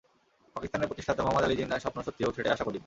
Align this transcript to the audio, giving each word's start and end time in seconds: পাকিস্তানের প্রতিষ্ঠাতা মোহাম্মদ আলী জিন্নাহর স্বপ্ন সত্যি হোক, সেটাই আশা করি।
পাকিস্তানের 0.55 0.89
প্রতিষ্ঠাতা 0.89 1.21
মোহাম্মদ 1.23 1.45
আলী 1.47 1.55
জিন্নাহর 1.59 1.83
স্বপ্ন 1.83 1.99
সত্যি 2.07 2.21
হোক, 2.25 2.33
সেটাই 2.37 2.53
আশা 2.55 2.65
করি। 2.67 2.79